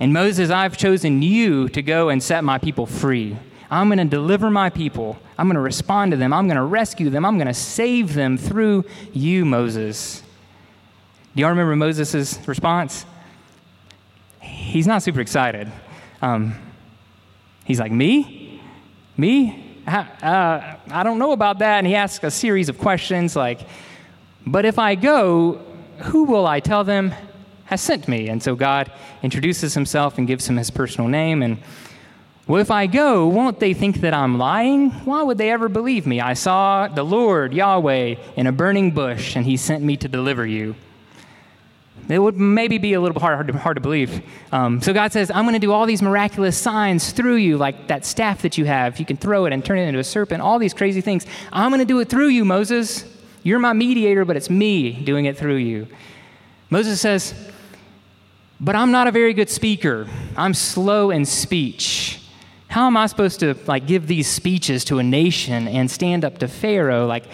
[0.00, 3.36] And Moses, I've chosen you to go and set my people free.
[3.70, 5.16] I'm going to deliver my people.
[5.38, 6.32] I'm going to respond to them.
[6.32, 7.24] I'm going to rescue them.
[7.24, 10.23] I'm going to save them through you, Moses.
[11.34, 13.04] Do y'all remember Moses' response?
[14.40, 15.70] He's not super excited.
[16.22, 16.54] Um,
[17.64, 18.62] he's like, Me?
[19.16, 19.60] Me?
[19.86, 21.78] Uh, I don't know about that.
[21.78, 23.60] And he asks a series of questions like,
[24.46, 25.60] But if I go,
[25.98, 27.12] who will I tell them
[27.64, 28.28] has sent me?
[28.28, 28.92] And so God
[29.22, 31.42] introduces himself and gives him his personal name.
[31.42, 31.58] And
[32.46, 34.90] well, if I go, won't they think that I'm lying?
[35.04, 36.20] Why would they ever believe me?
[36.20, 40.46] I saw the Lord, Yahweh, in a burning bush, and he sent me to deliver
[40.46, 40.76] you.
[42.08, 44.22] It would maybe be a little hard, hard, to, hard to believe.
[44.52, 47.88] Um, so God says, I'm going to do all these miraculous signs through you, like
[47.88, 48.98] that staff that you have.
[48.98, 51.26] You can throw it and turn it into a serpent, all these crazy things.
[51.50, 53.04] I'm going to do it through you, Moses.
[53.42, 55.86] You're my mediator, but it's me doing it through you.
[56.68, 57.34] Moses says,
[58.60, 60.06] But I'm not a very good speaker.
[60.36, 62.20] I'm slow in speech.
[62.68, 66.38] How am I supposed to like give these speeches to a nation and stand up
[66.38, 67.06] to Pharaoh?
[67.06, 67.24] Like,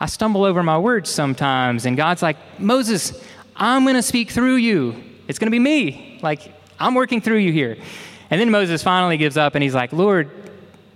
[0.00, 3.22] I stumble over my words sometimes, and God's like, Moses,
[3.60, 4.96] I'm going to speak through you.
[5.28, 6.18] It's going to be me.
[6.22, 7.76] Like, I'm working through you here.
[8.30, 10.30] And then Moses finally gives up and he's like, Lord,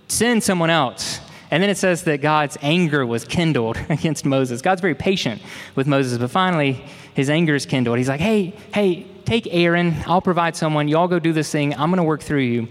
[0.07, 1.19] send someone else.
[1.51, 4.63] And then it says that God's anger was kindled against Moses.
[4.63, 5.41] God's very patient
[5.75, 7.99] with Moses, but finally his anger is kindled.
[7.99, 9.95] He's like, hey, hey, take Aaron.
[10.07, 10.87] I'll provide someone.
[10.87, 11.73] Y'all go do this thing.
[11.73, 12.67] I'm going to work through you.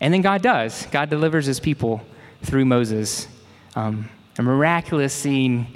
[0.00, 0.86] And then God does.
[0.86, 2.00] God delivers his people
[2.42, 3.28] through Moses.
[3.76, 5.66] Um, a miraculous scene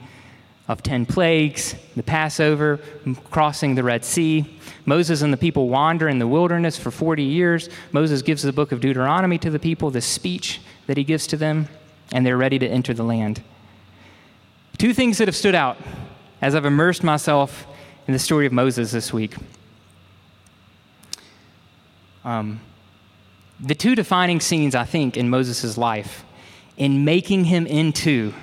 [0.66, 2.80] of 10 plagues, the Passover,
[3.30, 4.58] crossing the Red Sea.
[4.86, 7.68] Moses and the people wander in the wilderness for 40 years.
[7.92, 11.36] Moses gives the book of Deuteronomy to the people, the speech that he gives to
[11.36, 11.68] them,
[12.12, 13.42] and they're ready to enter the land.
[14.78, 15.76] Two things that have stood out
[16.40, 17.66] as I've immersed myself
[18.06, 19.34] in the story of Moses this week.
[22.24, 22.60] Um,
[23.60, 26.24] the two defining scenes, I think, in Moses' life
[26.76, 28.34] in making him into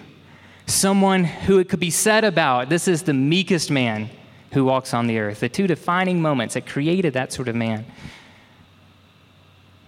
[0.71, 4.09] someone who it could be said about this is the meekest man
[4.53, 5.39] who walks on the earth.
[5.39, 7.85] The two defining moments that created that sort of man.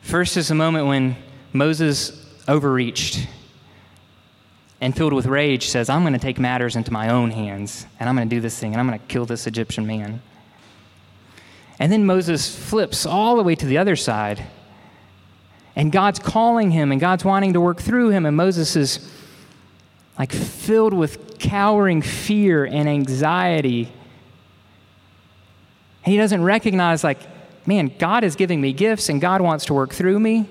[0.01, 1.15] First is a moment when
[1.53, 3.27] Moses overreached
[4.81, 8.09] and filled with rage says, I'm going to take matters into my own hands and
[8.09, 10.21] I'm going to do this thing and I'm going to kill this Egyptian man.
[11.79, 14.45] And then Moses flips all the way to the other side.
[15.75, 18.25] And God's calling him and God's wanting to work through him.
[18.25, 19.09] And Moses is
[20.17, 23.91] like filled with cowering fear and anxiety.
[26.05, 27.19] And He doesn't recognize, like,
[27.67, 30.47] man, God is giving me gifts and God wants to work through me.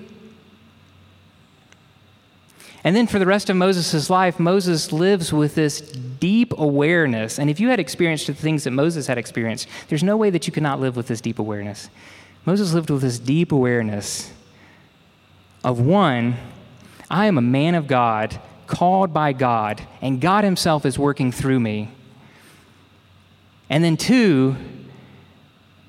[2.83, 7.39] And then for the rest of Moses' life, Moses lives with this deep awareness.
[7.39, 10.47] And if you had experienced the things that Moses had experienced, there's no way that
[10.47, 11.89] you could not live with this deep awareness.
[12.45, 14.33] Moses lived with this deep awareness
[15.63, 16.35] of one,
[17.09, 21.59] I am a man of God called by God, and God Himself is working through
[21.59, 21.89] me.
[23.69, 24.55] And then, two,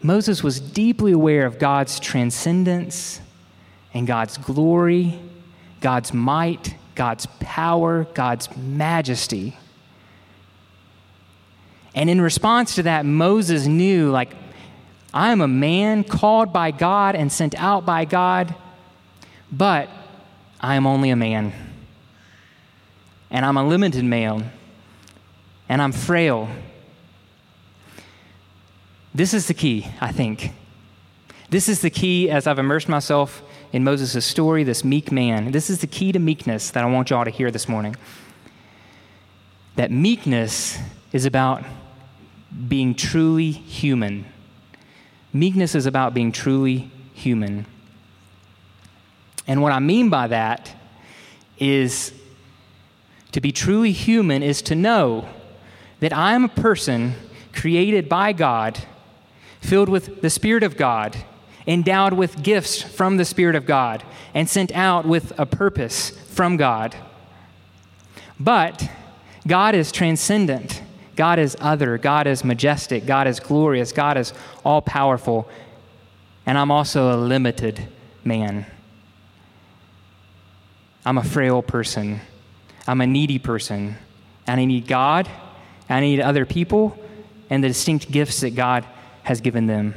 [0.03, 3.21] Moses was deeply aware of God's transcendence
[3.93, 5.19] and God's glory,
[5.81, 9.57] God's might, God's power, God's majesty.
[11.95, 14.35] And in response to that, Moses knew, like,
[15.13, 18.55] I am a man called by God and sent out by God,
[19.53, 19.89] but
[20.61, 21.53] I am only a man
[23.31, 24.51] and I'm a limited man,
[25.69, 26.49] and I'm frail.
[29.15, 30.53] This is the key, I think.
[31.51, 35.53] This is the key as I've immersed myself in Moses' story, this meek man.
[35.53, 37.97] This is the key to meekness that I want y'all to hear this morning.
[39.77, 40.79] That meekness
[41.13, 41.65] is about
[42.69, 44.27] being truly human.
[45.33, 47.67] Meekness is about being truly human.
[49.47, 50.73] And what I mean by that
[51.59, 52.13] is
[53.35, 55.29] to be truly human is to know
[55.99, 57.15] that I am a person
[57.53, 58.79] created by God,
[59.61, 61.17] filled with the Spirit of God,
[61.67, 66.57] endowed with gifts from the Spirit of God, and sent out with a purpose from
[66.57, 66.95] God.
[68.39, 68.89] But
[69.45, 70.81] God is transcendent.
[71.17, 71.99] God is other.
[71.99, 73.05] God is majestic.
[73.05, 73.91] God is glorious.
[73.91, 74.33] God is
[74.65, 75.49] all powerful.
[76.47, 77.89] And I'm also a limited
[78.23, 78.65] man.
[81.05, 82.21] I'm a frail person.
[82.87, 83.97] I'm a needy person,
[84.47, 85.29] and I need God,
[85.89, 86.99] and I need other people,
[87.49, 88.85] and the distinct gifts that God
[89.23, 89.95] has given them.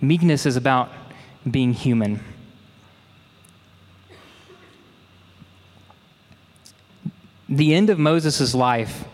[0.00, 0.90] Meekness is about
[1.48, 2.20] being human.
[7.48, 9.04] The end of Moses' life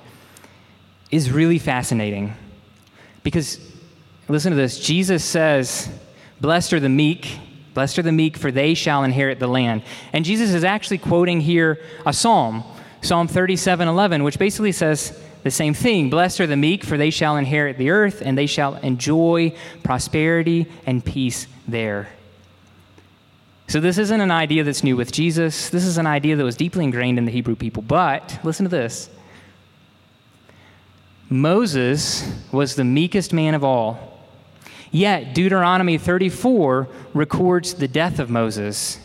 [1.10, 2.34] is really fascinating
[3.22, 3.58] because,
[4.28, 5.88] listen to this Jesus says,
[6.40, 7.38] Blessed are the meek,
[7.74, 9.82] blessed are the meek, for they shall inherit the land.
[10.12, 12.62] And Jesus is actually quoting here a psalm
[13.02, 17.10] Psalm 37 11, which basically says the same thing Blessed are the meek, for they
[17.10, 22.08] shall inherit the earth, and they shall enjoy prosperity and peace there.
[23.68, 25.70] So, this isn't an idea that's new with Jesus.
[25.70, 27.82] This is an idea that was deeply ingrained in the Hebrew people.
[27.82, 29.10] But, listen to this
[31.28, 34.20] Moses was the meekest man of all.
[34.90, 38.98] Yet, Deuteronomy 34 records the death of Moses.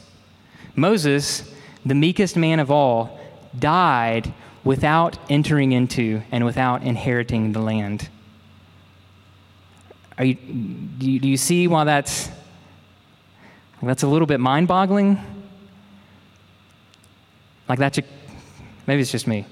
[0.75, 1.51] Moses,
[1.85, 3.19] the meekest man of all,
[3.57, 4.33] died
[4.63, 8.09] without entering into and without inheriting the land.
[10.17, 12.29] Are you, do, you, do you see why that's,
[13.81, 15.19] that's a little bit mind boggling?
[17.67, 18.03] Like that's a,
[18.85, 19.45] maybe it's just me.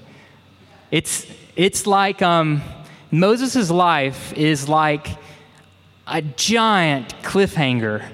[0.90, 1.26] It's,
[1.56, 2.62] it's like um,
[3.10, 5.08] Moses' life is like
[6.06, 8.06] a giant cliffhanger.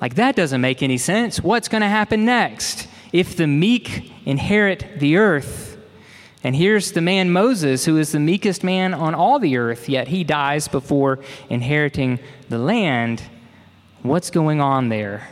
[0.00, 1.40] Like that doesn't make any sense.
[1.40, 2.88] What's going to happen next?
[3.12, 5.78] If the meek inherit the earth,
[6.44, 10.08] and here's the man Moses, who is the meekest man on all the earth, yet
[10.08, 13.22] he dies before inheriting the land.
[14.02, 15.28] What's going on there?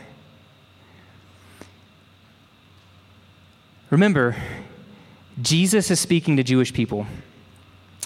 [3.89, 4.35] Remember,
[5.41, 7.07] Jesus is speaking to Jewish people.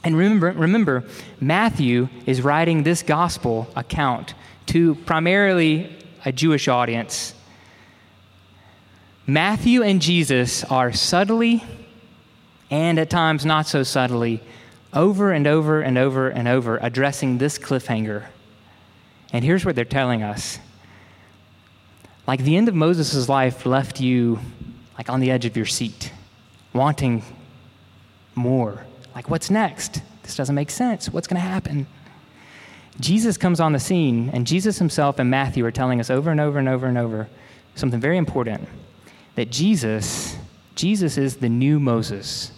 [0.03, 1.03] And remember, remember,
[1.39, 4.34] Matthew is writing this gospel account
[4.67, 7.34] to primarily a Jewish audience.
[9.28, 11.63] Matthew and Jesus are subtly
[12.72, 14.41] and at times not so subtly,
[14.93, 18.26] over and over and over and over, addressing this cliffhanger.
[19.34, 20.57] And here's what they're telling us
[22.28, 24.39] like the end of Moses' life left you
[24.97, 26.11] like on the edge of your seat,
[26.72, 27.24] wanting
[28.36, 28.86] more.
[29.15, 30.01] Like, what's next?
[30.24, 31.09] This doesn't make sense.
[31.09, 31.88] What's going to happen?
[32.99, 36.39] Jesus comes on the scene, and Jesus himself and Matthew are telling us over and
[36.39, 37.28] over and over and over
[37.76, 38.67] something very important
[39.36, 40.36] that Jesus,
[40.75, 42.51] Jesus is the new Moses.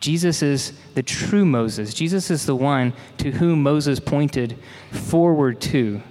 [0.00, 1.94] Jesus is the true Moses.
[1.94, 4.58] Jesus is the one to whom Moses pointed
[4.90, 6.02] forward to.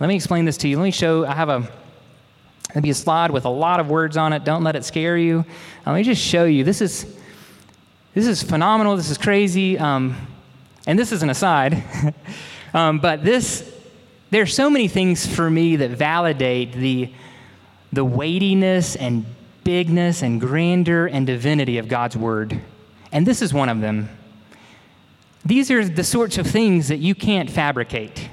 [0.00, 0.76] Let me explain this to you.
[0.76, 1.70] Let me show, I have a,
[2.74, 4.42] maybe a slide with a lot of words on it.
[4.42, 5.44] Don't let it scare you.
[5.86, 6.64] Let me just show you.
[6.64, 7.16] This is,
[8.12, 8.96] this is phenomenal.
[8.96, 9.78] This is crazy.
[9.78, 10.16] Um,
[10.84, 11.82] and this is an aside.
[12.74, 13.72] um, but this,
[14.30, 17.12] there are so many things for me that validate the,
[17.94, 19.24] the weightiness and
[19.64, 22.60] bigness and grandeur and divinity of God's Word.
[23.12, 24.08] And this is one of them.
[25.44, 28.28] These are the sorts of things that you can't fabricate.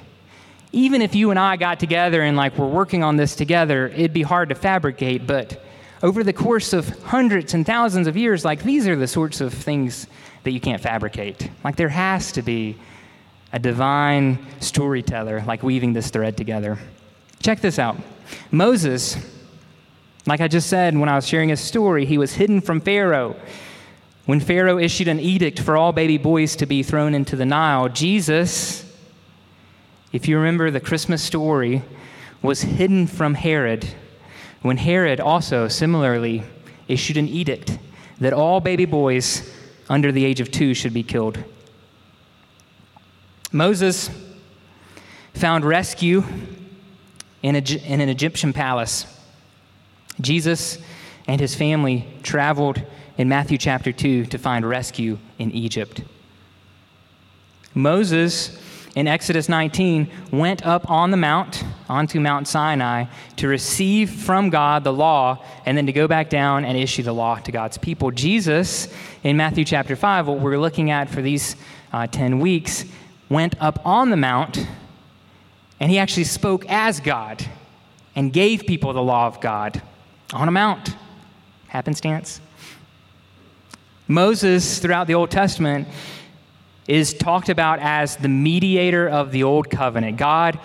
[0.72, 4.14] Even if you and I got together and like we're working on this together, it'd
[4.14, 5.62] be hard to fabricate, but
[6.02, 9.52] over the course of hundreds and thousands of years, like these are the sorts of
[9.52, 10.06] things
[10.44, 11.50] that you can't fabricate.
[11.62, 12.76] Like there has to be
[13.52, 16.78] a divine storyteller, like weaving this thread together.
[17.40, 17.96] Check this out
[18.50, 19.16] Moses
[20.26, 23.36] like I just said when I was sharing his story, he was hidden from Pharaoh.
[24.24, 27.88] When Pharaoh issued an edict for all baby boys to be thrown into the Nile,
[27.88, 28.84] Jesus,
[30.12, 31.82] if you remember the Christmas story,
[32.40, 33.88] was hidden from Herod.
[34.62, 36.44] When Herod also similarly
[36.86, 37.78] issued an edict
[38.20, 39.52] that all baby boys
[39.88, 41.42] under the age of two should be killed.
[43.50, 44.08] Moses
[45.34, 46.22] found rescue
[47.42, 49.11] in, in an Egyptian palace.
[50.20, 50.78] Jesus
[51.26, 52.82] and his family traveled
[53.16, 56.02] in Matthew chapter 2 to find rescue in Egypt.
[57.74, 58.58] Moses
[58.94, 63.06] in Exodus 19 went up on the mount, onto Mount Sinai,
[63.36, 67.14] to receive from God the law and then to go back down and issue the
[67.14, 68.10] law to God's people.
[68.10, 68.92] Jesus,
[69.22, 71.56] in Matthew chapter 5, what we're looking at for these
[71.92, 72.84] uh, 10 weeks,
[73.30, 74.66] went up on the mount
[75.80, 77.44] and he actually spoke as God
[78.14, 79.80] and gave people the law of God
[80.32, 80.96] on a mount.
[81.68, 82.40] Happenstance.
[84.08, 85.88] Moses, throughout the Old Testament,
[86.88, 90.16] is talked about as the mediator of the Old Covenant.
[90.16, 90.58] God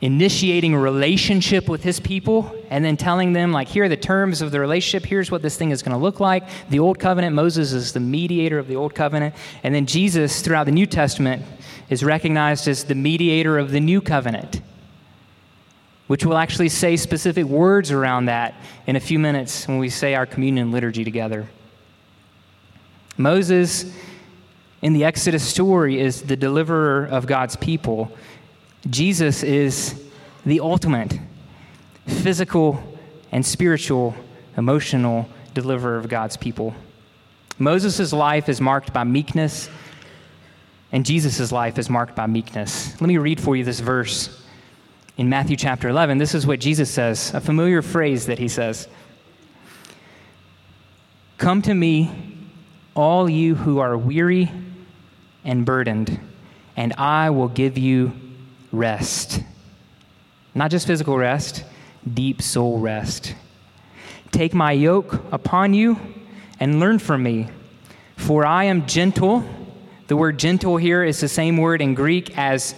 [0.00, 4.42] initiating a relationship with his people and then telling them, like, here are the terms
[4.42, 5.08] of the relationship.
[5.08, 6.42] Here's what this thing is going to look like.
[6.70, 9.34] The Old Covenant, Moses is the mediator of the Old Covenant.
[9.62, 11.44] And then Jesus, throughout the New Testament,
[11.88, 14.60] is recognized as the mediator of the New Covenant
[16.12, 18.52] which will actually say specific words around that
[18.86, 21.48] in a few minutes when we say our communion liturgy together.
[23.16, 23.90] Moses,
[24.82, 28.12] in the Exodus story, is the deliverer of God's people.
[28.90, 30.04] Jesus is
[30.44, 31.18] the ultimate
[32.06, 32.78] physical
[33.30, 34.14] and spiritual,
[34.58, 36.74] emotional deliverer of God's people.
[37.58, 39.70] Moses' life is marked by meekness,
[40.92, 43.00] and Jesus' life is marked by meekness.
[43.00, 44.41] Let me read for you this verse
[45.16, 48.88] in Matthew chapter 11, this is what Jesus says, a familiar phrase that he says
[51.38, 52.10] Come to me,
[52.94, 54.50] all you who are weary
[55.44, 56.18] and burdened,
[56.76, 58.12] and I will give you
[58.70, 59.42] rest.
[60.54, 61.64] Not just physical rest,
[62.12, 63.34] deep soul rest.
[64.30, 65.98] Take my yoke upon you
[66.58, 67.48] and learn from me,
[68.16, 69.44] for I am gentle.
[70.06, 72.74] The word gentle here is the same word in Greek as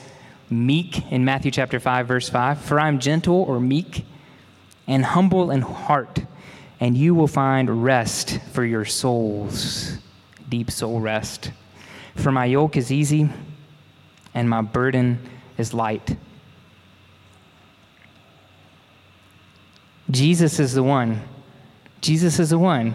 [0.51, 2.61] meek in Matthew chapter 5, verse 5.
[2.61, 4.05] For I am gentle or meek
[4.87, 6.21] and humble in heart,
[6.81, 9.99] and you will find rest for your souls,
[10.49, 11.51] deep soul rest.
[12.17, 13.29] For my yoke is easy
[14.35, 15.19] and my burden
[15.57, 16.17] is light.
[20.11, 21.23] Jesus is the one.
[22.01, 22.95] Jesus is the one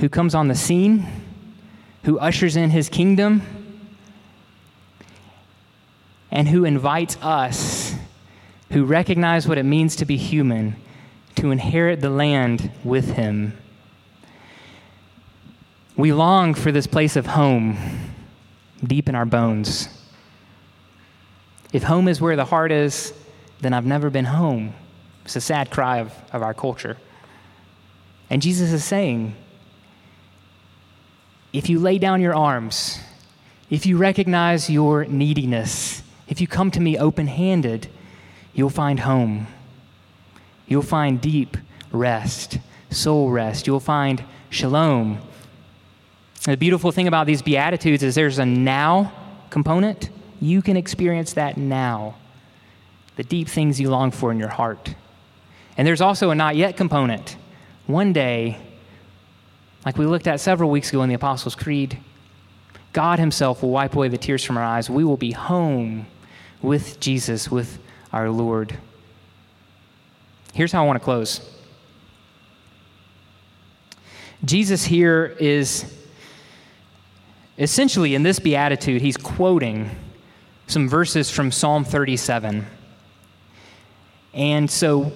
[0.00, 1.06] who comes on the scene,
[2.04, 3.42] who ushers in his kingdom,
[6.30, 7.94] and who invites us,
[8.72, 10.76] who recognize what it means to be human,
[11.36, 13.56] to inherit the land with him.
[15.96, 17.76] We long for this place of home
[18.84, 19.88] deep in our bones.
[21.72, 23.12] If home is where the heart is,
[23.60, 24.74] then I've never been home.
[25.24, 26.96] It's a sad cry of, of our culture.
[28.30, 29.34] And Jesus is saying,
[31.52, 33.00] if you lay down your arms,
[33.70, 37.88] if you recognize your neediness, if you come to me open handed,
[38.52, 39.46] you'll find home.
[40.66, 41.56] You'll find deep
[41.90, 42.58] rest,
[42.90, 43.66] soul rest.
[43.66, 45.18] You'll find shalom.
[46.44, 49.12] The beautiful thing about these Beatitudes is there's a now
[49.50, 50.10] component.
[50.40, 52.16] You can experience that now,
[53.16, 54.94] the deep things you long for in your heart.
[55.76, 57.36] And there's also a not yet component.
[57.86, 58.58] One day,
[59.86, 61.98] like we looked at several weeks ago in the Apostles' Creed,
[62.92, 64.90] God Himself will wipe away the tears from our eyes.
[64.90, 66.06] We will be home
[66.62, 67.78] with Jesus, with
[68.12, 68.76] our Lord.
[70.52, 71.40] Here's how I want to close
[74.44, 75.92] Jesus here is
[77.58, 79.90] essentially in this beatitude, he's quoting
[80.68, 82.64] some verses from Psalm 37.
[84.34, 85.12] And so,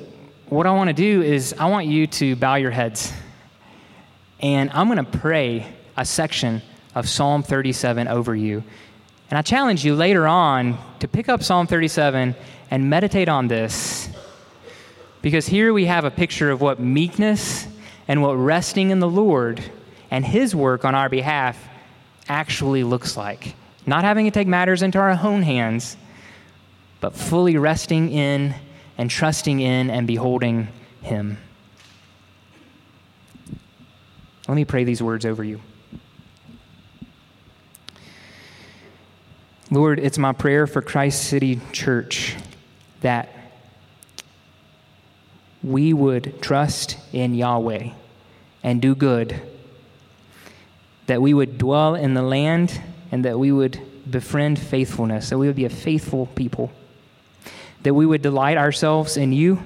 [0.49, 3.13] what I want to do is, I want you to bow your heads.
[4.41, 5.67] And I'm going to pray
[5.97, 6.63] a section
[6.95, 8.65] of Psalm 37 over you.
[9.33, 12.35] And I challenge you later on to pick up Psalm 37
[12.71, 14.11] and meditate on this.
[15.23, 17.67] Because here we have a picture of what meekness
[18.07, 19.63] and what resting in the Lord
[20.11, 21.59] and His work on our behalf
[22.29, 23.55] actually looks like.
[23.87, 25.97] Not having to take matters into our own hands,
[27.01, 28.55] but fully resting in
[28.99, 30.69] and trusting in and beholding
[31.01, 31.39] Him.
[34.47, 35.63] Let me pray these words over you.
[39.73, 42.37] Lord, it's my prayer for Christ City Church
[43.01, 43.31] that
[45.63, 47.93] we would trust in Yahweh
[48.63, 49.41] and do good,
[51.07, 55.47] that we would dwell in the land, and that we would befriend faithfulness, that we
[55.47, 56.71] would be a faithful people,
[57.83, 59.59] that we would delight ourselves in you,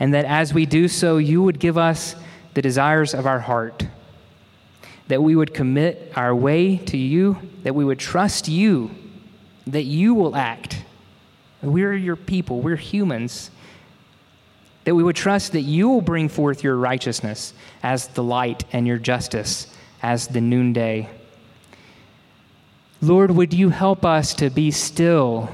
[0.00, 2.16] and that as we do so, you would give us
[2.54, 3.86] the desires of our heart.
[5.10, 8.92] That we would commit our way to you, that we would trust you,
[9.66, 10.84] that you will act.
[11.62, 13.50] We're your people, we're humans.
[14.84, 17.52] That we would trust that you will bring forth your righteousness
[17.82, 19.66] as the light and your justice
[20.00, 21.10] as the noonday.
[23.02, 25.50] Lord, would you help us to be still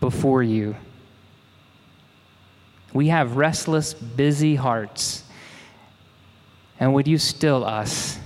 [0.00, 0.76] before you?
[2.94, 5.24] We have restless, busy hearts.
[6.80, 8.18] And would you still us?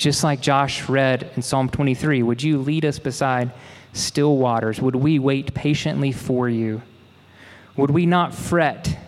[0.00, 3.50] Just like Josh read in Psalm 23, would you lead us beside
[3.92, 4.80] still waters?
[4.80, 6.80] Would we wait patiently for you?
[7.76, 8.98] Would we not fret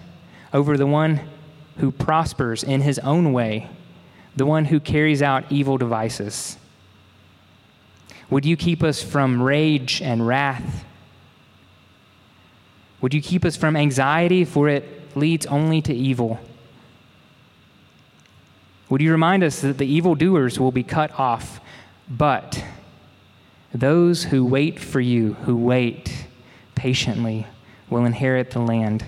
[0.53, 1.22] over the one
[1.78, 3.70] who prospers in his own way,
[4.36, 6.59] the one who carries out evil devices?
[8.28, 10.84] Would you keep us from rage and wrath?
[13.01, 16.38] Would you keep us from anxiety, for it leads only to evil.
[18.93, 21.62] Would you remind us that the evildoers will be cut off,
[22.11, 22.62] but
[23.72, 26.26] those who wait for you, who wait
[26.74, 27.47] patiently,
[27.88, 29.07] will inherit the land.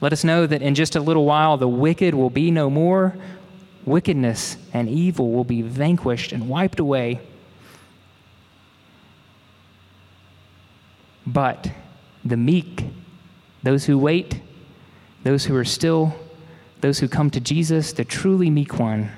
[0.00, 3.14] Let us know that in just a little while the wicked will be no more.
[3.84, 7.20] Wickedness and evil will be vanquished and wiped away.
[11.26, 11.70] But
[12.24, 12.86] the meek,
[13.62, 14.40] those who wait,
[15.26, 16.14] those who are still,
[16.82, 19.10] those who come to Jesus, the truly meek one,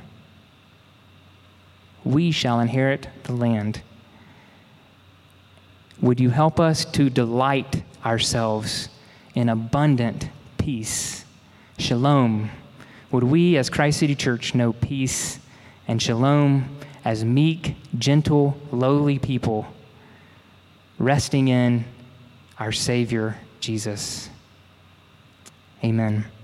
[2.03, 3.83] we shall inherit the land.
[6.01, 8.89] Would you help us to delight ourselves
[9.35, 11.27] in abundant peace?
[11.77, 12.49] Shalom.
[13.11, 15.39] Would we, as Christ City Church, know peace
[15.87, 19.67] and shalom as meek, gentle, lowly people,
[20.99, 21.85] resting in
[22.59, 24.31] our Savior, Jesus.
[25.85, 26.38] Amen.